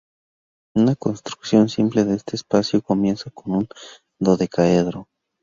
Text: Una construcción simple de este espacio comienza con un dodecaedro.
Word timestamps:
Una 0.73 0.95
construcción 0.95 1.69
simple 1.69 2.05
de 2.05 2.15
este 2.15 2.35
espacio 2.35 2.81
comienza 2.81 3.29
con 3.29 3.53
un 3.53 3.67
dodecaedro. 4.19 5.07